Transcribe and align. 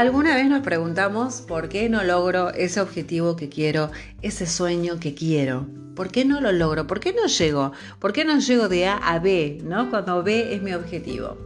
¿Alguna 0.00 0.34
vez 0.34 0.48
nos 0.48 0.62
preguntamos 0.62 1.42
por 1.42 1.68
qué 1.68 1.90
no 1.90 2.02
logro 2.02 2.54
ese 2.54 2.80
objetivo 2.80 3.36
que 3.36 3.50
quiero, 3.50 3.90
ese 4.22 4.46
sueño 4.46 4.98
que 4.98 5.14
quiero? 5.14 5.66
¿Por 5.94 6.10
qué 6.10 6.24
no 6.24 6.40
lo 6.40 6.52
logro? 6.52 6.86
¿Por 6.86 7.00
qué 7.00 7.12
no 7.12 7.26
llego? 7.26 7.72
¿Por 7.98 8.14
qué 8.14 8.24
no 8.24 8.38
llego 8.38 8.70
de 8.70 8.86
A 8.86 8.96
a 8.96 9.18
B, 9.18 9.60
¿no? 9.62 9.90
cuando 9.90 10.22
B 10.22 10.54
es 10.54 10.62
mi 10.62 10.72
objetivo? 10.72 11.36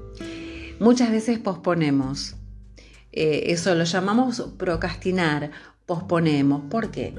Muchas 0.78 1.10
veces 1.10 1.40
posponemos. 1.40 2.36
Eh, 3.10 3.46
eso 3.46 3.74
lo 3.74 3.82
llamamos 3.82 4.40
procrastinar. 4.56 5.50
Posponemos. 5.84 6.62
¿Por 6.70 6.92
qué? 6.92 7.12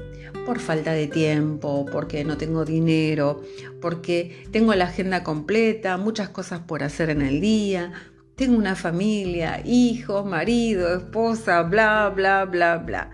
Por 0.46 0.58
falta 0.58 0.92
de 0.92 1.06
tiempo, 1.06 1.84
porque 1.92 2.24
no 2.24 2.38
tengo 2.38 2.64
dinero, 2.64 3.42
porque 3.82 4.48
tengo 4.52 4.74
la 4.74 4.86
agenda 4.86 5.22
completa, 5.22 5.98
muchas 5.98 6.30
cosas 6.30 6.60
por 6.60 6.82
hacer 6.82 7.10
en 7.10 7.20
el 7.20 7.42
día, 7.42 7.92
tengo 8.36 8.58
una 8.58 8.76
familia, 8.76 9.62
hijos, 9.64 10.24
marido, 10.26 10.94
esposa, 10.94 11.62
bla, 11.62 12.12
bla, 12.14 12.44
bla, 12.44 12.76
bla. 12.76 13.10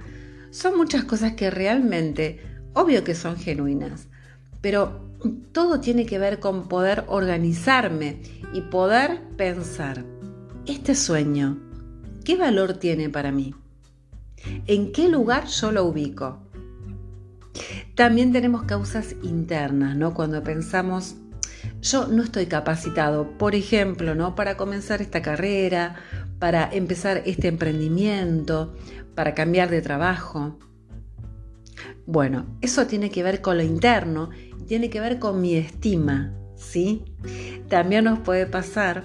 Son 0.50 0.76
muchas 0.76 1.04
cosas 1.04 1.32
que 1.34 1.48
realmente, 1.50 2.40
obvio 2.74 3.04
que 3.04 3.14
son 3.14 3.36
genuinas, 3.36 4.08
pero 4.60 5.08
todo 5.52 5.80
tiene 5.80 6.06
que 6.06 6.18
ver 6.18 6.40
con 6.40 6.68
poder 6.68 7.04
organizarme 7.06 8.20
y 8.52 8.62
poder 8.62 9.20
pensar, 9.36 10.04
este 10.66 10.96
sueño, 10.96 11.58
¿qué 12.24 12.36
valor 12.36 12.74
tiene 12.74 13.08
para 13.08 13.30
mí? 13.30 13.54
¿En 14.66 14.91
qué 14.91 15.08
lugar 15.08 15.46
yo 15.46 15.70
lo 15.70 15.84
ubico? 15.84 16.41
También 17.94 18.32
tenemos 18.32 18.64
causas 18.64 19.14
internas, 19.22 19.96
¿no? 19.96 20.14
Cuando 20.14 20.42
pensamos 20.42 21.14
yo 21.83 22.06
no 22.06 22.22
estoy 22.22 22.47
capacitado, 22.47 23.36
por 23.36 23.55
ejemplo, 23.56 24.14
¿no? 24.14 24.34
para 24.36 24.56
comenzar 24.56 25.02
esta 25.02 25.20
carrera, 25.20 25.97
para 26.38 26.70
empezar 26.72 27.22
este 27.27 27.48
emprendimiento, 27.48 28.75
para 29.14 29.34
cambiar 29.34 29.69
de 29.69 29.83
trabajo. 29.83 30.58
Bueno, 32.06 32.47
eso 32.60 32.86
tiene 32.86 33.10
que 33.10 33.25
ver 33.25 33.41
con 33.41 33.56
lo 33.56 33.64
interno, 33.64 34.30
tiene 34.66 34.91
que 34.91 35.00
ver 35.00 35.19
con 35.19 35.41
mi 35.41 35.56
estima, 35.56 36.33
¿sí? 36.56 37.05
También 37.69 38.05
nos 38.05 38.20
puede 38.20 38.47
pasar 38.47 39.05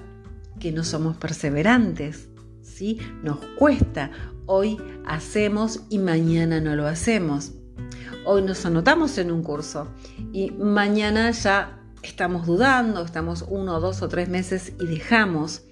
que 0.59 0.71
no 0.71 0.83
somos 0.83 1.17
perseverantes, 1.17 2.29
¿sí? 2.61 2.99
Nos 3.23 3.39
cuesta. 3.57 4.11
Hoy 4.45 4.77
hacemos 5.05 5.81
y 5.89 5.97
mañana 5.97 6.61
no 6.61 6.75
lo 6.75 6.87
hacemos. 6.87 7.53
Hoy 8.25 8.43
nos 8.43 8.65
anotamos 8.65 9.17
en 9.17 9.31
un 9.31 9.41
curso 9.41 9.87
y 10.31 10.51
mañana 10.51 11.31
ya 11.31 11.76
estamos 12.03 12.45
dudando, 12.45 13.03
estamos 13.03 13.45
uno, 13.47 13.79
dos 13.79 14.01
o 14.01 14.07
tres 14.07 14.29
meses 14.29 14.73
y 14.79 14.85
dejamos. 14.85 15.63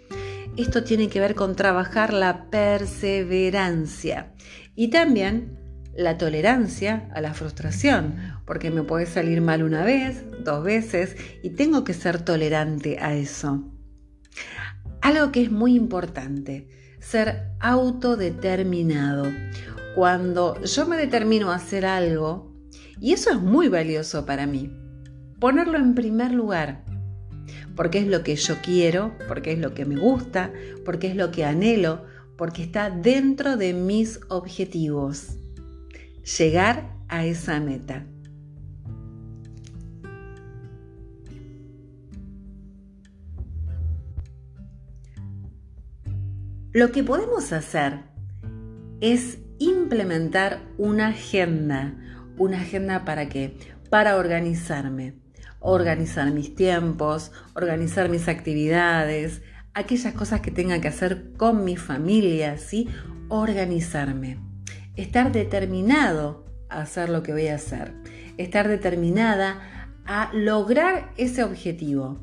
Esto 0.57 0.83
tiene 0.83 1.09
que 1.09 1.19
ver 1.19 1.35
con 1.35 1.55
trabajar 1.55 2.13
la 2.13 2.49
perseverancia 2.49 4.33
y 4.75 4.89
también 4.89 5.59
la 5.95 6.17
tolerancia 6.17 7.09
a 7.13 7.21
la 7.21 7.33
frustración, 7.33 8.15
porque 8.45 8.69
me 8.69 8.83
puede 8.83 9.05
salir 9.05 9.41
mal 9.41 9.63
una 9.63 9.83
vez, 9.83 10.23
dos 10.43 10.63
veces 10.63 11.15
y 11.41 11.51
tengo 11.51 11.83
que 11.83 11.93
ser 11.93 12.21
tolerante 12.21 12.99
a 12.99 13.15
eso. 13.15 13.63
Algo 15.01 15.31
que 15.31 15.43
es 15.43 15.51
muy 15.51 15.75
importante, 15.75 16.67
ser 16.99 17.51
autodeterminado. 17.59 19.31
Cuando 19.95 20.61
yo 20.63 20.85
me 20.85 20.97
determino 20.97 21.51
a 21.51 21.55
hacer 21.55 21.85
algo, 21.85 22.53
y 22.99 23.13
eso 23.13 23.29
es 23.29 23.39
muy 23.39 23.69
valioso 23.69 24.25
para 24.25 24.47
mí, 24.47 24.69
ponerlo 25.45 25.77
en 25.77 25.93
primer 25.93 26.31
lugar, 26.31 26.81
porque 27.75 27.99
es 27.99 28.07
lo 28.07 28.23
que 28.23 28.35
yo 28.35 28.55
quiero, 28.63 29.15
porque 29.27 29.51
es 29.51 29.59
lo 29.59 29.75
que 29.75 29.85
me 29.85 29.95
gusta, 29.95 30.51
porque 30.83 31.05
es 31.05 31.15
lo 31.15 31.29
que 31.29 31.45
anhelo, 31.45 32.03
porque 32.35 32.63
está 32.63 32.89
dentro 32.89 33.55
de 33.55 33.75
mis 33.75 34.19
objetivos. 34.29 35.37
Llegar 36.39 36.95
a 37.09 37.27
esa 37.27 37.59
meta. 37.59 38.07
Lo 46.73 46.91
que 46.91 47.03
podemos 47.03 47.53
hacer 47.53 47.99
es 48.99 49.37
implementar 49.59 50.63
una 50.79 51.09
agenda. 51.09 51.93
¿Una 52.35 52.61
agenda 52.61 53.05
para 53.05 53.29
qué? 53.29 53.55
Para 53.91 54.15
organizarme 54.15 55.23
organizar 55.59 56.31
mis 56.31 56.55
tiempos, 56.55 57.31
organizar 57.55 58.09
mis 58.09 58.27
actividades, 58.27 59.41
aquellas 59.73 60.13
cosas 60.13 60.41
que 60.41 60.51
tenga 60.51 60.79
que 60.79 60.87
hacer 60.87 61.33
con 61.37 61.65
mi 61.65 61.75
familia, 61.77 62.57
¿sí? 62.57 62.87
Organizarme. 63.27 64.39
Estar 64.95 65.31
determinado 65.31 66.45
a 66.69 66.81
hacer 66.81 67.09
lo 67.09 67.23
que 67.23 67.33
voy 67.33 67.47
a 67.47 67.55
hacer. 67.55 67.93
Estar 68.37 68.67
determinada 68.67 69.59
a 70.05 70.31
lograr 70.33 71.11
ese 71.17 71.43
objetivo. 71.43 72.19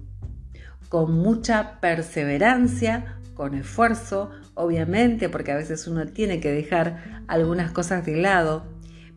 Con 0.89 1.15
mucha 1.15 1.81
perseverancia, 1.81 3.19
con 3.35 3.55
esfuerzo, 3.55 4.31
obviamente, 4.55 5.29
porque 5.29 5.53
a 5.53 5.57
veces 5.57 5.87
uno 5.87 6.07
tiene 6.07 6.41
que 6.41 6.53
dejar 6.53 7.25
algunas 7.29 7.73
cosas 7.73 8.05
de 8.07 8.17
lado, 8.17 8.65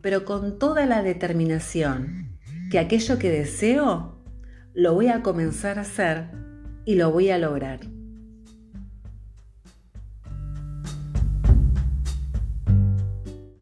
pero 0.02 0.26
con 0.26 0.58
toda 0.58 0.86
la 0.86 1.02
determinación 1.04 2.25
que 2.76 2.80
aquello 2.80 3.18
que 3.18 3.30
deseo 3.30 4.22
lo 4.74 4.94
voy 4.94 5.08
a 5.08 5.22
comenzar 5.22 5.78
a 5.78 5.84
hacer 5.84 6.26
y 6.84 6.96
lo 6.96 7.10
voy 7.10 7.30
a 7.30 7.38
lograr. 7.38 7.80